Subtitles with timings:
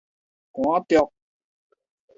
[0.53, 1.13] 趕逐